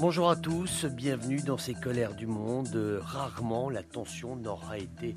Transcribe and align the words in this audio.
Bonjour 0.00 0.30
à 0.30 0.36
tous, 0.36 0.86
bienvenue 0.86 1.42
dans 1.42 1.58
ces 1.58 1.74
colères 1.74 2.14
du 2.14 2.26
monde. 2.26 2.74
Rarement 3.02 3.68
la 3.68 3.82
tension 3.82 4.34
n'aura 4.34 4.78
été 4.78 5.14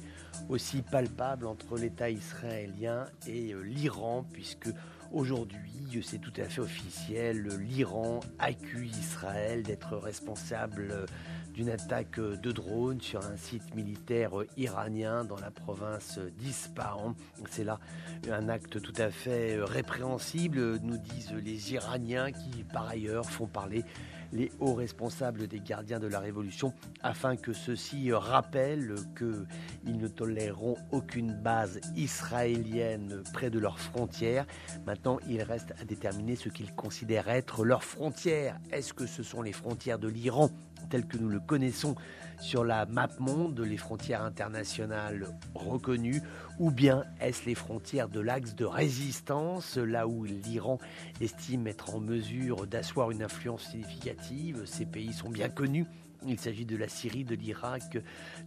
aussi 0.50 0.82
palpable 0.82 1.48
entre 1.48 1.78
l'État 1.78 2.10
israélien 2.10 3.05
et 3.26 3.54
euh, 3.54 3.62
l'Iran, 3.62 4.26
puisque 4.34 4.68
aujourd'hui, 5.14 6.02
c'est 6.04 6.18
tout 6.18 6.34
à 6.36 6.50
fait 6.50 6.60
officiel, 6.60 7.48
l'Iran 7.62 8.20
accuse 8.40 8.98
Israël 8.98 9.64
d'être 9.64 9.96
responsable 9.96 11.05
d'une 11.54 11.70
attaque 11.70 12.20
de 12.20 12.52
drone 12.52 13.00
sur 13.00 13.26
un 13.26 13.38
site 13.38 13.76
militaire 13.76 14.32
iranien 14.58 15.24
dans 15.24 15.40
la 15.40 15.52
province 15.52 16.20
d'Ispahan. 16.40 17.16
C'est 17.50 17.63
là 17.63 17.80
un 18.30 18.50
acte 18.50 18.82
tout 18.82 18.94
à 18.98 19.12
fait 19.12 19.62
répréhensible, 19.62 20.80
nous 20.82 20.98
disent 20.98 21.32
les 21.32 21.74
Iraniens 21.74 22.32
qui 22.32 22.63
par 22.63 22.90
ailleurs 22.90 23.30
font 23.30 23.48
parler 23.48 23.86
les 24.34 24.52
hauts 24.60 24.73
responsables 24.73 25.48
des 25.48 25.60
gardiens 25.60 26.00
de 26.00 26.08
la 26.08 26.20
Révolution 26.20 26.74
afin 27.02 27.38
que 27.38 27.54
ceux-ci 27.54 28.12
rappellent 28.12 28.96
qu'ils 29.18 29.98
ne 29.98 30.08
toléreront 30.08 30.76
aucune 30.91 31.34
base 31.34 31.80
israélienne 31.96 33.24
près 33.32 33.50
de 33.50 33.60
leurs 33.60 33.80
frontières. 33.80 34.46
Maintenant, 34.85 35.20
il 35.30 35.41
reste 35.44 35.74
à 35.80 35.85
déterminer 35.85 36.35
ce 36.35 36.49
qu'ils 36.49 36.74
considèrent 36.74 37.30
être 37.30 37.63
leurs 37.63 37.84
frontières. 37.84 38.60
Est-ce 38.72 38.94
que 38.94 39.05
ce 39.05 39.24
sont 39.24 39.41
les 39.41 39.54
frontières 39.54 39.99
de 39.99 40.07
l'Iran 40.07 40.50
telles 40.89 41.05
que 41.05 41.17
nous 41.17 41.29
le 41.29 41.39
connaissons 41.39 41.95
sur 42.39 42.63
la 42.63 42.85
map 42.85 43.09
monde, 43.20 43.59
les 43.59 43.77
frontières 43.77 44.21
internationales 44.21 45.27
reconnues, 45.55 46.21
ou 46.59 46.71
bien 46.71 47.05
est-ce 47.21 47.45
les 47.45 47.55
frontières 47.55 48.09
de 48.09 48.20
l'axe 48.20 48.55
de 48.55 48.65
résistance, 48.65 49.77
là 49.77 50.07
où 50.07 50.26
l'Iran 50.26 50.79
estime 51.21 51.67
être 51.67 51.95
en 51.95 51.99
mesure 51.99 52.67
d'asseoir 52.67 53.11
une 53.11 53.23
influence 53.23 53.63
significative 53.70 54.63
Ces 54.65 54.85
pays 54.85 55.13
sont 55.13 55.29
bien 55.29 55.49
connus 55.49 55.85
il 56.27 56.40
s'agit 56.40 56.66
de 56.66 56.76
la 56.76 56.88
Syrie, 56.88 57.24
de 57.24 57.35
l'Irak, 57.35 57.98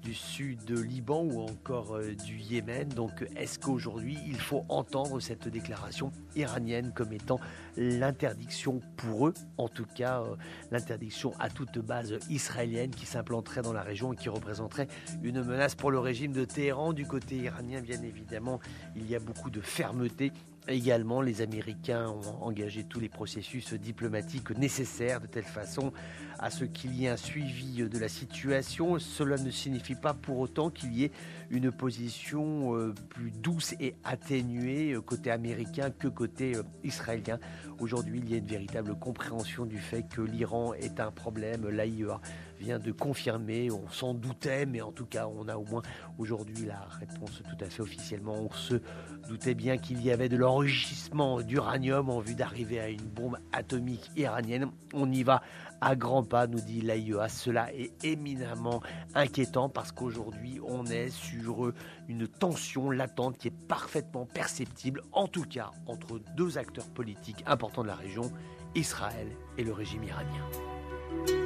du 0.02 0.14
sud 0.14 0.64
de 0.64 0.78
Liban 0.78 1.22
ou 1.22 1.40
encore 1.42 1.96
euh, 1.96 2.14
du 2.14 2.36
Yémen. 2.36 2.88
Donc 2.88 3.26
est-ce 3.36 3.58
qu'aujourd'hui 3.58 4.18
il 4.26 4.38
faut 4.38 4.64
entendre 4.68 5.20
cette 5.20 5.48
déclaration 5.48 6.12
iranienne 6.34 6.92
comme 6.94 7.12
étant 7.12 7.40
l'interdiction 7.76 8.80
pour 8.96 9.28
eux, 9.28 9.34
en 9.58 9.68
tout 9.68 9.86
cas 9.94 10.22
euh, 10.22 10.36
l'interdiction 10.70 11.32
à 11.38 11.50
toute 11.50 11.78
base 11.78 12.14
israélienne 12.30 12.90
qui 12.90 13.06
s'implanterait 13.06 13.62
dans 13.62 13.72
la 13.72 13.82
région 13.82 14.12
et 14.12 14.16
qui 14.16 14.28
représenterait 14.28 14.88
une 15.22 15.42
menace 15.42 15.74
pour 15.74 15.90
le 15.90 15.98
régime 15.98 16.32
de 16.32 16.44
Téhéran. 16.44 16.92
Du 16.92 17.06
côté 17.06 17.36
iranien, 17.36 17.80
bien 17.80 18.02
évidemment, 18.02 18.60
il 18.94 19.08
y 19.08 19.14
a 19.14 19.18
beaucoup 19.18 19.50
de 19.50 19.60
fermeté 19.60 20.32
Également, 20.68 21.20
les 21.20 21.42
Américains 21.42 22.08
ont 22.08 22.44
engagé 22.44 22.82
tous 22.82 22.98
les 22.98 23.08
processus 23.08 23.72
diplomatiques 23.74 24.50
nécessaires 24.50 25.20
de 25.20 25.28
telle 25.28 25.44
façon 25.44 25.92
à 26.40 26.50
ce 26.50 26.64
qu'il 26.64 26.94
y 26.94 27.06
ait 27.06 27.08
un 27.08 27.16
suivi 27.16 27.88
de 27.88 27.98
la 27.98 28.08
situation. 28.08 28.98
Cela 28.98 29.36
ne 29.36 29.50
signifie 29.50 29.94
pas 29.94 30.12
pour 30.12 30.38
autant 30.38 30.70
qu'il 30.70 30.92
y 30.92 31.04
ait 31.04 31.12
une 31.50 31.70
position 31.70 32.76
euh, 32.76 32.92
plus 33.10 33.30
douce 33.30 33.74
et 33.78 33.94
atténuée 34.02 34.92
euh, 34.92 35.00
côté 35.00 35.30
américain 35.30 35.90
que 35.90 36.08
côté 36.08 36.56
euh, 36.56 36.62
israélien. 36.82 37.38
Aujourd'hui, 37.78 38.20
il 38.24 38.28
y 38.28 38.34
a 38.34 38.38
une 38.38 38.46
véritable 38.46 38.98
compréhension 38.98 39.66
du 39.66 39.78
fait 39.78 40.02
que 40.08 40.20
l'Iran 40.20 40.74
est 40.74 40.98
un 40.98 41.12
problème. 41.12 41.68
L'AIEA 41.68 42.20
vient 42.58 42.78
de 42.78 42.92
confirmer, 42.92 43.70
on 43.70 43.88
s'en 43.90 44.14
doutait, 44.14 44.66
mais 44.66 44.80
en 44.80 44.92
tout 44.92 45.06
cas, 45.06 45.26
on 45.26 45.48
a 45.48 45.56
au 45.56 45.64
moins 45.64 45.82
aujourd'hui 46.18 46.66
la 46.66 46.80
réponse 46.98 47.42
tout 47.42 47.64
à 47.64 47.68
fait 47.68 47.82
officiellement. 47.82 48.34
On 48.34 48.50
se 48.50 48.80
doutait 49.28 49.54
bien 49.54 49.78
qu'il 49.78 50.02
y 50.02 50.10
avait 50.10 50.28
de 50.28 50.36
l'enrichissement 50.36 51.40
d'uranium 51.40 52.10
en 52.10 52.20
vue 52.20 52.34
d'arriver 52.34 52.80
à 52.80 52.88
une 52.88 53.08
bombe 53.08 53.38
atomique 53.52 54.10
iranienne. 54.16 54.70
On 54.94 55.10
y 55.10 55.22
va 55.22 55.42
à 55.80 55.94
grands 55.94 56.24
pas, 56.24 56.46
nous 56.46 56.60
dit 56.60 56.80
l'AIEA. 56.80 57.28
Cela 57.28 57.72
est 57.74 57.92
éminemment 58.04 58.82
inquiétant 59.14 59.68
parce 59.68 59.92
qu'aujourd'hui, 59.92 60.60
on 60.66 60.86
est 60.86 61.10
sur 61.10 61.72
une 62.08 62.26
tension 62.26 62.90
latente 62.90 63.38
qui 63.38 63.48
est 63.48 63.66
parfaitement 63.68 64.26
perceptible, 64.26 65.02
en 65.12 65.26
tout 65.28 65.44
cas 65.44 65.70
entre 65.86 66.20
deux 66.36 66.58
acteurs 66.58 66.88
politiques 66.88 67.44
importants 67.46 67.82
de 67.82 67.88
la 67.88 67.94
région, 67.94 68.32
Israël 68.74 69.28
et 69.58 69.64
le 69.64 69.72
régime 69.72 70.04
iranien. 70.04 71.45